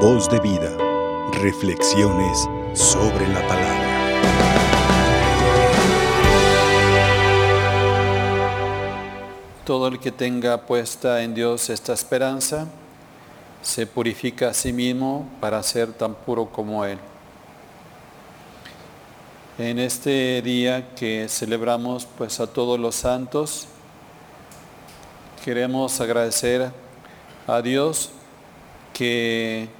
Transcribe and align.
Voz 0.00 0.28
de 0.28 0.38
vida. 0.40 0.76
Reflexiones 1.40 2.46
sobre 2.74 3.26
la 3.28 3.40
palabra. 3.48 3.86
Todo 9.64 9.88
el 9.88 9.98
que 9.98 10.12
tenga 10.12 10.66
puesta 10.66 11.22
en 11.22 11.34
Dios 11.34 11.70
esta 11.70 11.94
esperanza 11.94 12.66
se 13.62 13.86
purifica 13.86 14.50
a 14.50 14.54
sí 14.54 14.70
mismo 14.70 15.26
para 15.40 15.62
ser 15.62 15.94
tan 15.94 16.14
puro 16.14 16.44
como 16.44 16.84
Él. 16.84 16.98
En 19.56 19.78
este 19.78 20.42
día 20.42 20.94
que 20.94 21.26
celebramos 21.30 22.06
pues 22.18 22.38
a 22.38 22.46
todos 22.46 22.78
los 22.78 22.96
santos, 22.96 23.66
queremos 25.42 25.98
agradecer 26.02 26.70
a 27.46 27.62
Dios 27.62 28.10
que 28.92 29.70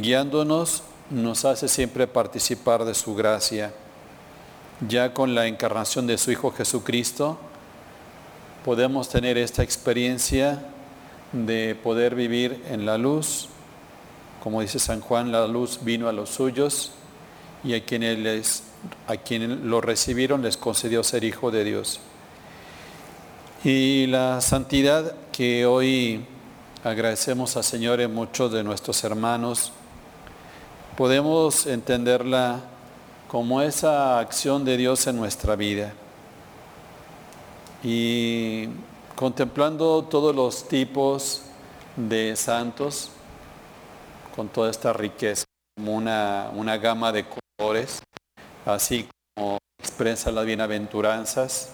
guiándonos 0.00 0.84
nos 1.10 1.44
hace 1.44 1.68
siempre 1.68 2.06
participar 2.06 2.84
de 2.84 2.94
su 2.94 3.14
gracia. 3.14 3.74
Ya 4.88 5.12
con 5.12 5.34
la 5.34 5.46
encarnación 5.46 6.06
de 6.06 6.18
su 6.18 6.32
Hijo 6.32 6.50
Jesucristo, 6.52 7.38
podemos 8.64 9.08
tener 9.08 9.36
esta 9.36 9.62
experiencia 9.62 10.64
de 11.32 11.74
poder 11.74 12.14
vivir 12.14 12.64
en 12.70 12.86
la 12.86 12.96
luz. 12.96 13.48
Como 14.42 14.60
dice 14.60 14.78
San 14.78 15.00
Juan, 15.00 15.30
la 15.30 15.46
luz 15.46 15.80
vino 15.82 16.08
a 16.08 16.12
los 16.12 16.30
suyos 16.30 16.92
y 17.62 17.74
a 17.74 17.84
quienes, 17.84 18.64
a 19.06 19.16
quienes 19.16 19.50
lo 19.60 19.80
recibieron 19.80 20.42
les 20.42 20.56
concedió 20.56 21.04
ser 21.04 21.24
hijo 21.24 21.50
de 21.50 21.64
Dios. 21.64 22.00
Y 23.62 24.06
la 24.06 24.40
santidad 24.40 25.14
que 25.30 25.66
hoy 25.66 26.24
agradecemos 26.82 27.56
al 27.56 27.62
Señor 27.62 28.00
en 28.00 28.12
muchos 28.12 28.50
de 28.50 28.64
nuestros 28.64 29.04
hermanos, 29.04 29.72
podemos 30.96 31.66
entenderla 31.66 32.60
como 33.28 33.62
esa 33.62 34.18
acción 34.18 34.64
de 34.64 34.76
Dios 34.76 35.06
en 35.06 35.16
nuestra 35.16 35.56
vida. 35.56 35.94
Y 37.82 38.68
contemplando 39.16 40.02
todos 40.04 40.34
los 40.34 40.68
tipos 40.68 41.42
de 41.96 42.36
santos, 42.36 43.10
con 44.36 44.48
toda 44.48 44.70
esta 44.70 44.92
riqueza, 44.92 45.44
como 45.76 45.94
una, 45.94 46.50
una 46.54 46.76
gama 46.76 47.12
de 47.12 47.26
colores, 47.58 48.02
así 48.66 49.08
como 49.34 49.58
expresa 49.78 50.30
las 50.30 50.44
bienaventuranzas, 50.44 51.70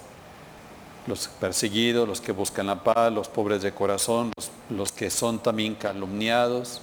los 1.07 1.29
perseguidos, 1.29 2.07
los 2.07 2.21
que 2.21 2.33
buscan 2.33 2.67
la 2.67 2.83
paz, 2.85 3.13
los 3.13 3.29
pobres 3.29 3.63
de 3.63 3.73
corazón, 3.73 4.31
los, 4.37 4.51
los, 4.71 4.93
que 4.93 5.11
son 5.11 5.39
también 5.41 5.75
calumniados. 5.75 6.83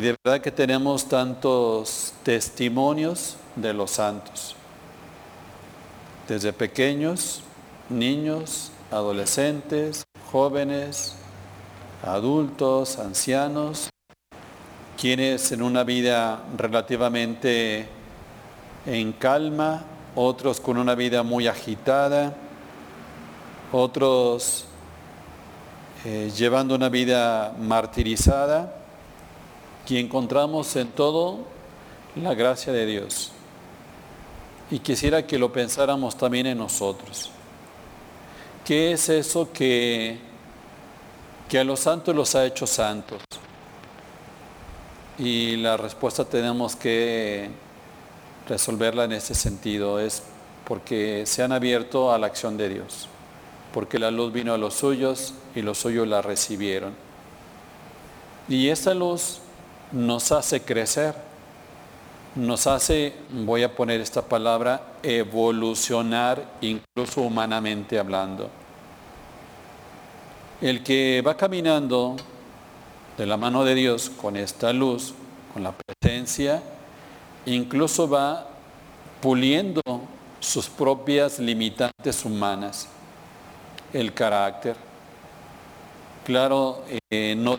Y 0.00 0.04
de 0.04 0.16
verdad 0.22 0.40
que 0.40 0.52
tenemos 0.52 1.08
tantos 1.08 2.12
testimonios 2.22 3.36
de 3.56 3.74
los 3.74 3.90
santos, 3.90 4.54
desde 6.28 6.52
pequeños, 6.52 7.42
niños, 7.88 8.70
adolescentes, 8.92 10.04
jóvenes, 10.30 11.16
adultos, 12.04 13.00
ancianos, 13.00 13.90
quienes 14.96 15.50
en 15.50 15.62
una 15.62 15.82
vida 15.82 16.44
relativamente 16.56 17.88
en 18.86 19.12
calma, 19.14 19.82
otros 20.14 20.60
con 20.60 20.78
una 20.78 20.94
vida 20.94 21.24
muy 21.24 21.48
agitada, 21.48 22.36
otros 23.72 24.64
eh, 26.04 26.30
llevando 26.36 26.76
una 26.76 26.88
vida 26.88 27.52
martirizada, 27.58 28.78
que 29.88 29.98
encontramos 29.98 30.76
en 30.76 30.88
todo 30.88 31.38
la 32.14 32.34
gracia 32.34 32.74
de 32.74 32.84
Dios. 32.84 33.32
Y 34.70 34.80
quisiera 34.80 35.26
que 35.26 35.38
lo 35.38 35.50
pensáramos 35.50 36.14
también 36.14 36.44
en 36.44 36.58
nosotros. 36.58 37.30
¿Qué 38.66 38.92
es 38.92 39.08
eso 39.08 39.50
que, 39.50 40.18
que 41.48 41.58
a 41.58 41.64
los 41.64 41.80
santos 41.80 42.14
los 42.14 42.34
ha 42.34 42.44
hecho 42.44 42.66
santos? 42.66 43.22
Y 45.18 45.56
la 45.56 45.78
respuesta 45.78 46.26
tenemos 46.26 46.76
que 46.76 47.48
resolverla 48.46 49.04
en 49.04 49.12
ese 49.12 49.34
sentido, 49.34 50.00
es 50.00 50.22
porque 50.66 51.24
se 51.24 51.42
han 51.42 51.52
abierto 51.52 52.12
a 52.12 52.18
la 52.18 52.26
acción 52.26 52.58
de 52.58 52.68
Dios, 52.68 53.08
porque 53.72 53.98
la 53.98 54.10
luz 54.10 54.34
vino 54.34 54.52
a 54.52 54.58
los 54.58 54.74
suyos 54.74 55.32
y 55.54 55.62
los 55.62 55.78
suyos 55.78 56.06
la 56.06 56.20
recibieron. 56.20 56.94
Y 58.50 58.68
esa 58.68 58.92
luz 58.92 59.40
nos 59.92 60.32
hace 60.32 60.62
crecer, 60.62 61.14
nos 62.34 62.66
hace, 62.66 63.14
voy 63.30 63.62
a 63.62 63.74
poner 63.74 64.00
esta 64.00 64.22
palabra, 64.22 64.94
evolucionar 65.02 66.44
incluso 66.60 67.22
humanamente 67.22 67.98
hablando. 67.98 68.50
El 70.60 70.82
que 70.82 71.22
va 71.26 71.36
caminando 71.36 72.16
de 73.16 73.26
la 73.26 73.36
mano 73.36 73.64
de 73.64 73.74
Dios 73.74 74.10
con 74.10 74.36
esta 74.36 74.72
luz, 74.72 75.14
con 75.52 75.62
la 75.62 75.72
presencia, 75.72 76.62
incluso 77.46 78.08
va 78.08 78.46
puliendo 79.20 79.80
sus 80.40 80.68
propias 80.68 81.38
limitantes 81.38 82.24
humanas, 82.24 82.88
el 83.92 84.12
carácter. 84.12 84.76
Claro, 86.24 86.84
eh, 87.10 87.34
no 87.36 87.56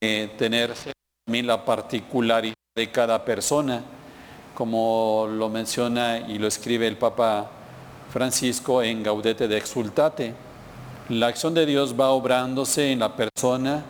tiene 0.00 0.28
tener 0.28 0.74
también 1.30 1.46
la 1.46 1.64
particularidad 1.64 2.56
de 2.74 2.90
cada 2.90 3.24
persona, 3.24 3.84
como 4.52 5.28
lo 5.30 5.48
menciona 5.48 6.18
y 6.18 6.40
lo 6.40 6.48
escribe 6.48 6.88
el 6.88 6.96
Papa 6.96 7.48
Francisco 8.12 8.82
en 8.82 9.04
Gaudete 9.04 9.46
de 9.46 9.56
Exultate. 9.56 10.34
La 11.08 11.28
acción 11.28 11.54
de 11.54 11.66
Dios 11.66 11.94
va 11.94 12.08
obrándose 12.08 12.90
en 12.90 12.98
la 12.98 13.14
persona 13.14 13.84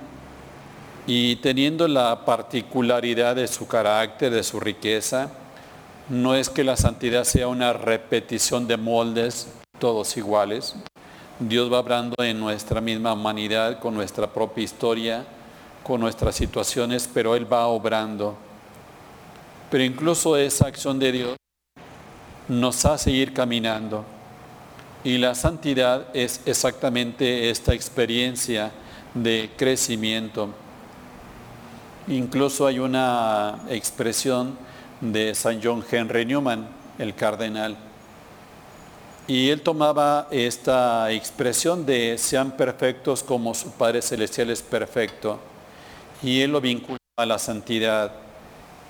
y 1.07 1.37
teniendo 1.37 1.89
la 1.89 2.27
particularidad 2.27 3.37
de 3.37 3.49
su 3.49 3.67
carácter, 3.67 4.31
de 4.31 4.43
su 4.43 4.61
riqueza, 4.61 5.31
no 6.11 6.35
es 6.35 6.51
que 6.51 6.63
la 6.63 6.77
santidad 6.77 7.25
sea 7.25 7.49
una 7.49 7.73
repetición 7.73 8.67
de 8.67 8.77
moldes 8.77 9.49
todos 9.79 10.15
iguales. 10.19 10.77
Dios 11.39 11.73
va 11.73 11.81
obrando 11.81 12.23
en 12.23 12.39
nuestra 12.39 12.83
misma 12.83 13.15
humanidad, 13.15 13.79
con 13.79 13.95
nuestra 13.95 14.27
propia 14.27 14.63
historia, 14.63 15.25
nuestras 15.99 16.37
situaciones, 16.37 17.09
pero 17.13 17.35
Él 17.35 17.51
va 17.51 17.67
obrando. 17.67 18.37
Pero 19.71 19.85
incluso 19.85 20.37
esa 20.37 20.67
acción 20.67 20.99
de 20.99 21.13
Dios 21.13 21.37
nos 22.49 22.85
hace 22.85 23.11
ir 23.11 23.33
caminando. 23.33 24.05
Y 25.03 25.17
la 25.19 25.35
santidad 25.35 26.09
es 26.13 26.43
exactamente 26.45 27.49
esta 27.49 27.73
experiencia 27.73 28.71
de 29.15 29.51
crecimiento. 29.57 30.51
Incluso 32.09 32.67
hay 32.67 32.79
una 32.79 33.61
expresión 33.69 34.59
de 35.01 35.35
San 35.35 35.61
John 35.63 35.85
Henry 35.91 36.27
Newman, 36.27 36.69
el 36.99 37.15
cardenal. 37.15 37.77
Y 39.27 39.49
él 39.49 39.63
tomaba 39.63 40.27
esta 40.31 41.11
expresión 41.13 41.87
de 41.87 42.19
sean 42.19 42.51
perfectos 42.51 43.23
como 43.23 43.55
su 43.55 43.71
Padre 43.71 44.03
Celestial 44.03 44.51
es 44.51 44.61
perfecto. 44.61 45.39
Y 46.23 46.41
él 46.41 46.53
lo 46.53 46.61
vinculaba 46.61 46.99
a 47.17 47.27
la 47.27 47.39
santidad. 47.39 48.13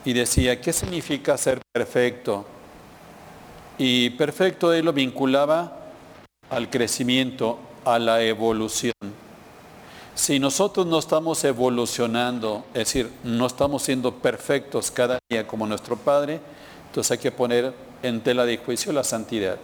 Y 0.04 0.12
decía, 0.12 0.60
¿qué 0.60 0.72
significa 0.72 1.36
ser 1.36 1.60
perfecto? 1.72 2.46
Y 3.78 4.10
perfecto 4.10 4.72
él 4.72 4.84
lo 4.84 4.92
vinculaba 4.92 5.76
al 6.50 6.68
crecimiento, 6.68 7.58
a 7.84 7.98
la 7.98 8.22
evolución. 8.22 8.92
Si 10.14 10.38
nosotros 10.38 10.86
no 10.86 10.98
estamos 10.98 11.42
evolucionando, 11.44 12.65
es 12.74 12.80
decir, 12.80 13.10
no 13.24 13.47
estamos 13.47 13.82
siendo 13.82 14.15
perfectos 14.15 14.91
cada 14.91 15.18
día 15.30 15.47
como 15.47 15.66
nuestro 15.66 15.97
Padre, 15.97 16.41
entonces 16.86 17.12
hay 17.12 17.18
que 17.18 17.32
poner 17.32 17.72
en 18.03 18.21
tela 18.21 18.44
de 18.44 18.59
juicio 18.59 18.92
la 18.92 19.04
santidad. 19.04 19.56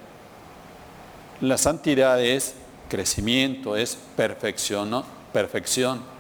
La 1.41 1.59
santidad 1.59 2.23
es 2.23 2.55
crecimiento, 2.89 3.77
es 3.77 3.99
perfección, 4.17 4.89
¿no? 4.89 5.05
Perfección. 5.33 6.16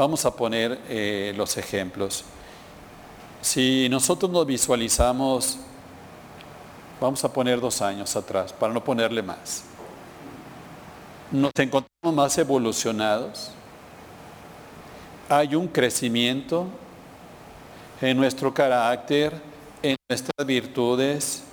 Vamos 0.00 0.24
a 0.24 0.34
poner 0.34 0.80
eh, 0.88 1.34
los 1.36 1.58
ejemplos. 1.58 2.24
Si 3.42 3.86
nosotros 3.90 4.30
nos 4.30 4.46
visualizamos 4.46 5.58
Vamos 7.00 7.24
a 7.24 7.32
poner 7.32 7.58
dos 7.58 7.80
años 7.80 8.14
atrás, 8.14 8.52
para 8.52 8.74
no 8.74 8.84
ponerle 8.84 9.22
más. 9.22 9.64
Nos 11.30 11.50
encontramos 11.56 12.14
más 12.14 12.36
evolucionados. 12.36 13.52
Hay 15.30 15.54
un 15.54 15.66
crecimiento 15.66 16.66
en 18.02 18.18
nuestro 18.18 18.52
carácter, 18.52 19.32
en 19.82 19.96
nuestras 20.10 20.46
virtudes, 20.46 21.44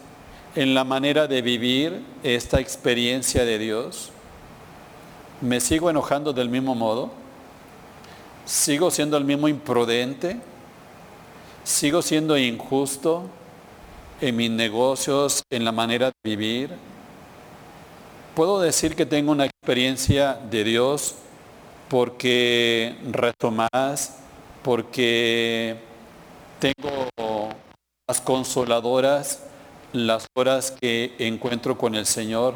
en 0.53 0.73
la 0.73 0.83
manera 0.83 1.27
de 1.27 1.41
vivir 1.41 2.03
esta 2.23 2.59
experiencia 2.59 3.45
de 3.45 3.57
Dios. 3.57 4.11
¿Me 5.39 5.61
sigo 5.61 5.89
enojando 5.89 6.33
del 6.33 6.49
mismo 6.49 6.75
modo? 6.75 7.11
¿Sigo 8.47 8.89
siendo 8.91 9.17
el 9.17 9.25
mismo 9.25 9.49
imprudente? 9.49 10.39
¿Sigo 11.65 12.01
siendo 12.01 12.38
injusto 12.38 13.23
en 14.21 14.38
mis 14.38 14.49
negocios, 14.49 15.44
en 15.49 15.65
la 15.65 15.73
manera 15.73 16.05
de 16.05 16.13
vivir? 16.23 16.69
Puedo 18.35 18.61
decir 18.61 18.95
que 18.95 19.05
tengo 19.05 19.33
una 19.33 19.47
experiencia 19.47 20.39
de 20.49 20.63
Dios 20.63 21.15
porque 21.89 22.95
rezo 23.11 23.51
más, 23.51 24.19
porque 24.63 25.81
tengo 26.61 27.09
más 28.07 28.21
consoladoras 28.21 29.44
las 29.91 30.25
horas 30.38 30.71
que 30.71 31.15
encuentro 31.19 31.77
con 31.77 31.95
el 31.95 32.05
Señor, 32.05 32.55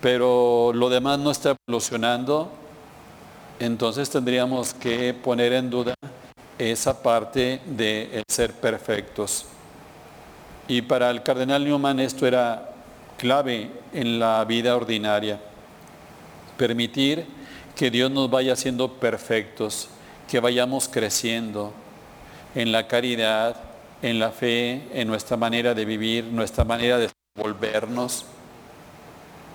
pero 0.00 0.72
lo 0.72 0.88
demás 0.88 1.18
no 1.18 1.30
está 1.30 1.54
evolucionando, 1.68 2.50
entonces 3.58 4.10
tendríamos 4.10 4.74
que 4.74 5.14
poner 5.14 5.52
en 5.52 5.70
duda 5.70 5.94
esa 6.58 7.02
parte 7.02 7.60
de 7.66 8.22
ser 8.28 8.52
perfectos. 8.52 9.46
Y 10.68 10.82
para 10.82 11.10
el 11.10 11.22
cardenal 11.22 11.64
Newman 11.64 12.00
esto 12.00 12.26
era 12.26 12.72
clave 13.16 13.70
en 13.92 14.18
la 14.18 14.44
vida 14.44 14.76
ordinaria. 14.76 15.40
Permitir 16.56 17.26
que 17.76 17.90
Dios 17.90 18.10
nos 18.10 18.30
vaya 18.30 18.52
haciendo 18.52 18.92
perfectos, 18.94 19.88
que 20.28 20.40
vayamos 20.40 20.88
creciendo 20.88 21.72
en 22.54 22.70
la 22.72 22.86
caridad, 22.86 23.56
en 24.02 24.18
la 24.18 24.30
fe, 24.30 24.82
en 24.92 25.08
nuestra 25.08 25.36
manera 25.36 25.74
de 25.74 25.84
vivir, 25.84 26.24
nuestra 26.24 26.64
manera 26.64 26.98
de 26.98 27.10
volvernos. 27.34 28.26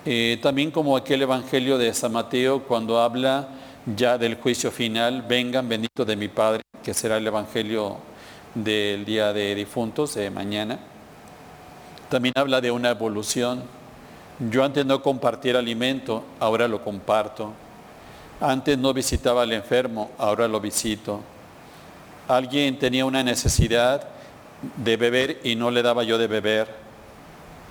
Eh, 0.04 0.38
también 0.42 0.70
como 0.70 0.96
aquel 0.96 1.22
Evangelio 1.22 1.78
de 1.78 1.92
San 1.92 2.12
Mateo 2.12 2.62
cuando 2.64 3.00
habla 3.00 3.48
ya 3.96 4.18
del 4.18 4.36
juicio 4.36 4.70
final, 4.70 5.22
vengan 5.22 5.68
bendito 5.68 6.04
de 6.04 6.16
mi 6.16 6.28
Padre, 6.28 6.62
que 6.82 6.94
será 6.94 7.16
el 7.16 7.26
Evangelio 7.26 7.98
del 8.54 9.04
día 9.04 9.32
de 9.32 9.54
difuntos, 9.54 10.14
de 10.14 10.30
mañana. 10.30 10.78
También 12.08 12.34
habla 12.36 12.60
de 12.60 12.70
una 12.70 12.90
evolución. 12.90 13.62
Yo 14.50 14.64
antes 14.64 14.84
no 14.84 15.02
compartía 15.02 15.58
alimento, 15.58 16.24
ahora 16.40 16.68
lo 16.68 16.82
comparto. 16.82 17.52
Antes 18.40 18.78
no 18.78 18.92
visitaba 18.92 19.42
al 19.42 19.52
enfermo, 19.52 20.10
ahora 20.18 20.46
lo 20.48 20.60
visito. 20.60 21.20
Alguien 22.28 22.78
tenía 22.78 23.04
una 23.04 23.22
necesidad, 23.22 24.08
de 24.76 24.96
beber 24.96 25.40
y 25.44 25.54
no 25.54 25.70
le 25.70 25.82
daba 25.82 26.02
yo 26.02 26.18
de 26.18 26.26
beber. 26.26 26.68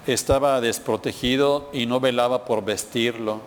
Estaba 0.05 0.61
desprotegido 0.61 1.69
y 1.73 1.85
no 1.85 1.99
velaba 1.99 2.45
por 2.45 2.63
vestirlo. 2.63 3.41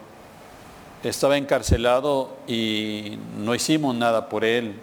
Estaba 1.02 1.36
encarcelado 1.36 2.36
y 2.46 3.18
no 3.38 3.54
hicimos 3.54 3.94
nada 3.94 4.28
por 4.28 4.44
él. 4.44 4.74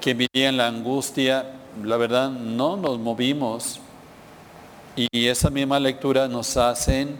Que 0.00 0.14
vivía 0.14 0.48
en 0.48 0.56
la 0.56 0.66
angustia, 0.66 1.52
la 1.82 1.96
verdad 1.96 2.30
no 2.30 2.76
nos 2.76 2.98
movimos. 2.98 3.80
Y 4.96 5.26
esa 5.26 5.50
misma 5.50 5.78
lectura 5.78 6.26
nos 6.28 6.56
hacen 6.56 7.16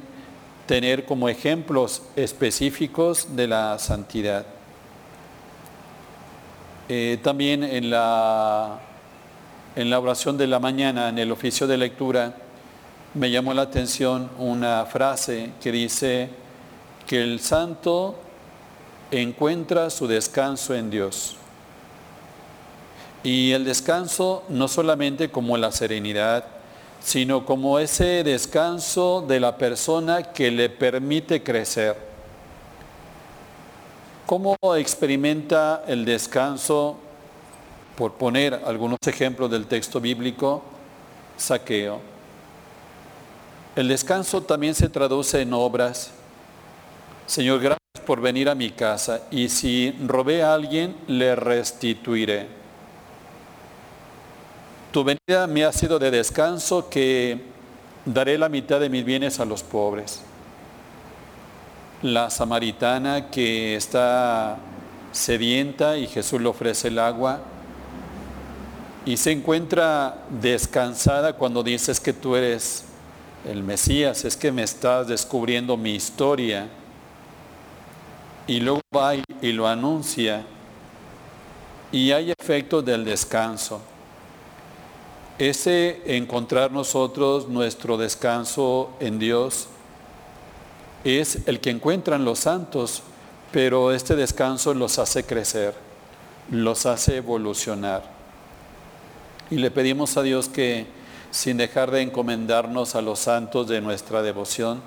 tener 0.67 1.05
como 1.05 1.29
ejemplos 1.29 2.03
específicos 2.17 3.37
de 3.37 3.47
la 3.47 3.79
santidad. 3.79 4.47
Eh, 6.89 7.19
también 7.23 7.63
en 7.63 7.91
la 7.91 8.81
en 9.77 9.91
la 9.91 10.01
oración 10.01 10.39
de 10.39 10.47
la 10.47 10.59
mañana, 10.59 11.11
en 11.11 11.19
el 11.19 11.31
oficio 11.31 11.67
de 11.67 11.77
lectura, 11.77 12.35
me 13.13 13.31
llamó 13.31 13.53
la 13.53 13.63
atención 13.63 14.31
una 14.39 14.87
frase 14.87 15.51
que 15.61 15.71
dice 15.71 16.31
que 17.07 17.23
el 17.23 17.41
santo 17.41 18.17
encuentra 19.11 19.91
su 19.91 20.07
descanso 20.07 20.75
en 20.75 20.91
Dios. 20.91 21.37
Y 23.23 23.53
el 23.53 23.65
descanso 23.65 24.45
no 24.49 24.69
solamente 24.69 25.31
como 25.31 25.57
la 25.57 25.73
serenidad, 25.73 26.45
sino 27.01 27.45
como 27.45 27.79
ese 27.79 28.25
descanso 28.25 29.25
de 29.27 29.41
la 29.41 29.57
persona 29.59 30.23
que 30.33 30.51
le 30.51 30.69
permite 30.69 31.43
crecer. 31.43 31.97
¿Cómo 34.27 34.57
experimenta 34.77 35.85
el 35.87 36.05
descanso 36.05 36.99
por 37.97 38.13
poner 38.13 38.63
algunos 38.67 38.99
ejemplos 39.07 39.51
del 39.51 39.67
texto 39.67 40.01
bíblico, 40.01 40.63
saqueo. 41.37 41.99
El 43.75 43.89
descanso 43.89 44.43
también 44.43 44.75
se 44.75 44.89
traduce 44.89 45.41
en 45.41 45.53
obras. 45.55 46.11
Señor, 47.27 47.61
gracias 47.61 47.81
por 48.07 48.21
venir 48.21 48.49
a 48.49 48.55
mi 48.55 48.71
casa 48.71 49.23
y 49.31 49.49
si 49.49 49.93
robé 50.07 50.43
a 50.43 50.55
alguien, 50.55 50.97
le 51.09 51.35
restituiré. 51.35 52.47
Tu 54.93 55.05
venida 55.05 55.47
me 55.47 55.65
ha 55.65 55.73
sido 55.73 55.99
de 55.99 56.11
descanso 56.11 56.89
que 56.89 57.41
daré 58.05 58.39
la 58.39 58.49
mitad 58.49 58.81
de 58.81 58.89
mis 58.89 59.05
bienes 59.05 59.41
a 59.41 59.45
los 59.45 59.63
pobres. 59.63 60.23
La 62.03 62.31
samaritana 62.31 63.31
que 63.31 63.77
está 63.77 64.59
sedienta 65.13 65.97
y 65.97 66.07
Jesús 66.07 66.41
le 66.41 66.49
ofrece 66.49 66.89
el 66.89 66.99
agua, 66.99 67.41
y 69.07 69.17
se 69.17 69.31
encuentra 69.31 70.25
descansada 70.29 71.35
cuando 71.35 71.63
dices 71.63 72.01
que 72.01 72.13
tú 72.13 72.35
eres 72.35 72.85
el 73.49 73.63
Mesías, 73.63 74.25
es 74.25 74.37
que 74.37 74.51
me 74.51 74.65
estás 74.65 75.07
descubriendo 75.07 75.77
mi 75.77 75.95
historia. 75.95 76.69
Y 78.47 78.61
luego 78.61 78.81
va 78.95 79.15
y 79.15 79.53
lo 79.53 79.67
anuncia. 79.67 80.45
Y 81.93 82.13
hay 82.13 82.31
efecto 82.31 82.83
del 82.83 83.05
descanso. 83.05 83.81
Ese 85.39 86.17
encontrar 86.17 86.73
nosotros 86.73 87.49
nuestro 87.49 87.99
descanso 87.99 88.91
en 89.01 89.19
Dios 89.19 89.69
es 91.05 91.47
el 91.47 91.61
que 91.61 91.71
encuentran 91.71 92.25
los 92.25 92.41
santos, 92.41 93.03
pero 93.53 93.93
este 93.93 94.17
descanso 94.17 94.73
los 94.73 94.99
hace 94.99 95.25
crecer, 95.25 95.75
los 96.51 96.87
hace 96.87 97.19
evolucionar. 97.19 98.03
Y 99.51 99.57
le 99.57 99.71
pedimos 99.71 100.17
a 100.17 100.23
Dios 100.23 100.49
que 100.49 100.87
sin 101.31 101.59
dejar 101.59 101.91
de 101.91 102.01
encomendarnos 102.01 102.95
a 102.95 103.03
los 103.03 103.19
santos 103.19 103.69
de 103.69 103.83
nuestra 103.83 104.23
devoción, 104.23 104.81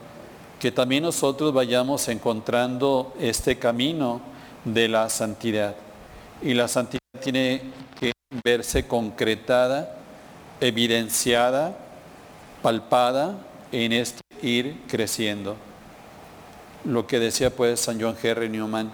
que 0.60 0.72
también 0.72 1.04
nosotros 1.04 1.54
vayamos 1.54 2.08
encontrando 2.10 3.14
este 3.20 3.58
camino 3.58 4.22
de 4.66 4.90
la 4.90 5.10
santidad. 5.10 5.76
Y 6.42 6.54
la 6.54 6.68
santidad 6.68 7.00
tiene 7.22 7.62
que 8.00 8.12
verse 8.44 8.86
concretada, 8.86 9.98
evidenciada, 10.60 11.78
palpada 12.62 13.38
en 13.72 13.94
este 13.94 14.22
ir 14.42 14.82
creciendo. 14.88 15.56
Lo 16.84 17.08
que 17.08 17.20
decía 17.20 17.56
pues 17.56 17.80
San 17.80 18.00
John 18.00 18.16
Henry 18.22 18.50
Newman, 18.50 18.92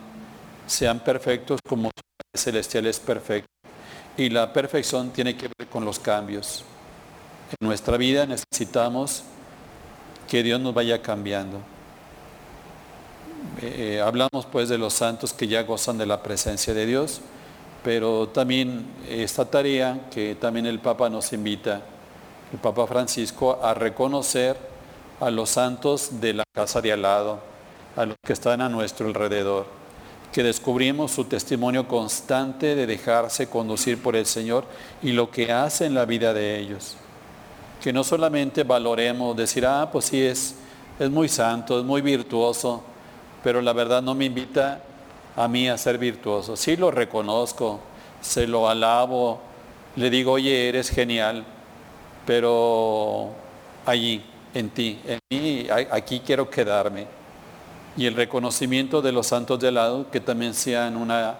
sean 0.68 1.00
perfectos 1.00 1.60
como 1.68 1.90
su 1.90 2.40
celestial 2.42 2.86
es 2.86 3.00
perfecto. 3.00 3.50
Y 4.18 4.30
la 4.30 4.54
perfección 4.54 5.12
tiene 5.12 5.36
que 5.36 5.50
ver 5.58 5.68
con 5.68 5.84
los 5.84 6.00
cambios. 6.00 6.64
En 7.60 7.68
nuestra 7.68 7.98
vida 7.98 8.26
necesitamos 8.26 9.24
que 10.28 10.44
Dios 10.44 10.60
nos 10.60 10.74
vaya 10.74 11.02
cambiando. 11.02 11.60
Eh, 13.62 14.02
hablamos 14.04 14.46
pues 14.52 14.70
de 14.70 14.78
los 14.78 14.94
santos 14.94 15.34
que 15.34 15.48
ya 15.48 15.64
gozan 15.64 15.98
de 15.98 16.06
la 16.06 16.22
presencia 16.22 16.74
de 16.74 16.86
Dios, 16.86 17.22
pero 17.84 18.28
también 18.30 18.86
esta 19.10 19.46
tarea 19.46 20.08
que 20.12 20.36
también 20.36 20.66
el 20.66 20.80
Papa 20.80 21.10
nos 21.10 21.32
invita, 21.34 21.82
el 22.52 22.60
Papa 22.60 22.88
Francisco, 22.88 23.60
a 23.64 23.74
reconocer 23.74 24.58
a 25.20 25.30
los 25.30 25.52
santos 25.52 26.20
de 26.20 26.34
la 26.34 26.44
casa 26.54 26.82
de 26.82 26.92
al 26.92 27.04
lado, 27.04 27.40
a 27.96 28.06
los 28.06 28.18
que 28.26 28.34
están 28.34 28.62
a 28.62 28.70
nuestro 28.70 29.08
alrededor 29.08 29.86
que 30.36 30.44
descubrimos 30.44 31.12
su 31.12 31.24
testimonio 31.24 31.88
constante 31.88 32.76
de 32.76 32.86
dejarse 32.86 33.48
conducir 33.48 34.04
por 34.04 34.18
el 34.18 34.26
Señor 34.26 34.66
y 35.02 35.14
lo 35.14 35.32
que 35.32 35.54
hace 35.54 35.86
en 35.86 35.94
la 35.94 36.04
vida 36.04 36.34
de 36.34 36.60
ellos. 36.60 36.98
Que 37.86 37.94
no 37.94 38.04
solamente 38.04 38.64
valoremos, 38.64 39.38
decir, 39.38 39.64
ah, 39.64 39.88
pues 39.92 40.06
sí, 40.06 40.20
es, 40.20 40.56
es 40.98 41.12
muy 41.12 41.30
santo, 41.30 41.78
es 41.78 41.86
muy 41.86 42.02
virtuoso, 42.02 42.82
pero 43.44 43.62
la 43.62 43.74
verdad 43.74 44.02
no 44.02 44.16
me 44.16 44.26
invita 44.26 44.82
a 45.36 45.48
mí 45.48 45.70
a 45.70 45.78
ser 45.78 46.00
virtuoso. 46.00 46.56
Sí 46.58 46.78
lo 46.78 46.90
reconozco, 46.90 47.80
se 48.22 48.48
lo 48.48 48.68
alabo, 48.68 49.40
le 49.98 50.10
digo, 50.10 50.32
oye, 50.32 50.68
eres 50.68 50.90
genial, 50.90 51.46
pero 52.26 53.30
allí, 53.86 54.26
en 54.56 54.72
ti, 54.72 55.00
en 55.06 55.20
mí, 55.30 55.68
aquí 55.92 56.22
quiero 56.26 56.50
quedarme 56.50 57.06
y 57.96 58.08
el 58.08 58.16
reconocimiento 58.16 59.04
de 59.04 59.12
los 59.12 59.28
santos 59.28 59.60
de 59.60 59.72
lado 59.72 60.10
que 60.10 60.20
también 60.20 60.56
sean 60.56 60.98
una 60.98 61.38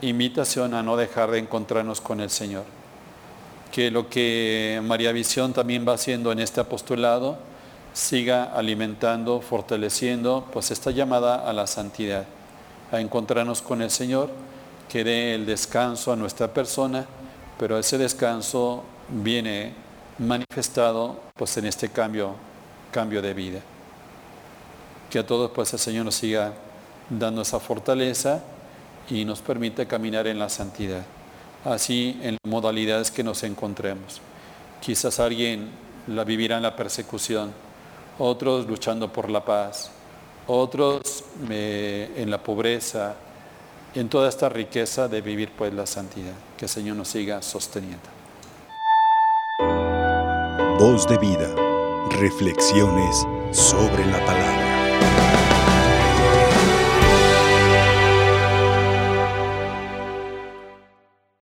invitación 0.00 0.74
a 0.74 0.82
no 0.82 0.96
dejar 0.96 1.30
de 1.30 1.38
encontrarnos 1.38 2.00
con 2.00 2.18
el 2.18 2.30
Señor. 2.30 2.64
Que 3.74 3.90
lo 3.90 4.08
que 4.08 4.80
María 4.84 5.10
Visión 5.10 5.52
también 5.52 5.84
va 5.86 5.94
haciendo 5.94 6.30
en 6.30 6.38
este 6.38 6.60
apostolado 6.60 7.38
siga 7.92 8.44
alimentando, 8.44 9.40
fortaleciendo, 9.40 10.46
pues 10.52 10.70
esta 10.70 10.92
llamada 10.92 11.48
a 11.48 11.52
la 11.52 11.66
santidad, 11.66 12.24
a 12.92 13.00
encontrarnos 13.00 13.62
con 13.62 13.82
el 13.82 13.90
Señor, 13.90 14.30
que 14.88 15.02
dé 15.02 15.34
el 15.34 15.44
descanso 15.44 16.12
a 16.12 16.16
nuestra 16.16 16.54
persona, 16.54 17.04
pero 17.58 17.76
ese 17.76 17.98
descanso 17.98 18.84
viene 19.08 19.72
manifestado 20.20 21.20
pues 21.34 21.56
en 21.56 21.66
este 21.66 21.88
cambio, 21.88 22.36
cambio 22.92 23.20
de 23.20 23.34
vida. 23.34 23.60
Que 25.10 25.18
a 25.18 25.26
todos 25.26 25.50
pues 25.50 25.72
el 25.72 25.80
Señor 25.80 26.04
nos 26.04 26.14
siga 26.14 26.52
dando 27.10 27.42
esa 27.42 27.58
fortaleza 27.58 28.40
y 29.10 29.24
nos 29.24 29.40
permite 29.40 29.88
caminar 29.88 30.28
en 30.28 30.38
la 30.38 30.48
santidad, 30.48 31.02
así 31.64 32.18
en 32.22 32.32
las 32.42 32.50
modalidades 32.50 33.10
que 33.10 33.24
nos 33.24 33.42
encontremos. 33.42 34.20
Quizás 34.80 35.18
alguien 35.20 35.70
la 36.06 36.24
vivirá 36.24 36.56
en 36.56 36.62
la 36.62 36.76
persecución, 36.76 37.52
otros 38.18 38.66
luchando 38.66 39.12
por 39.12 39.30
la 39.30 39.44
paz, 39.44 39.90
otros 40.46 41.24
eh, 41.48 42.12
en 42.16 42.30
la 42.30 42.42
pobreza, 42.42 43.14
en 43.94 44.08
toda 44.08 44.28
esta 44.28 44.48
riqueza 44.48 45.08
de 45.08 45.20
vivir 45.20 45.50
pues 45.56 45.72
la 45.72 45.86
santidad. 45.86 46.34
Que 46.56 46.66
el 46.66 46.70
Señor 46.70 46.96
nos 46.96 47.08
siga 47.08 47.40
sosteniendo. 47.42 48.14
Voz 50.78 51.06
de 51.06 51.16
vida, 51.18 51.54
reflexiones 52.10 53.24
sobre 53.52 54.04
la 54.06 54.24
palabra. 54.26 54.73